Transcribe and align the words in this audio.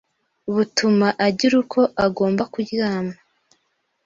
butuma 0.53 1.07
agira 1.27 1.55
uko 1.63 1.79
agomba 2.05 2.43
kuryama 2.53 3.13